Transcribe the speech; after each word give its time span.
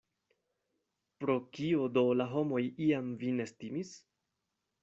Pro 1.25 1.35
kio 1.57 1.85
do 1.99 2.05
la 2.21 2.29
homoj 2.33 2.65
iam 2.89 3.15
vin 3.25 3.47
estimis? 3.47 3.93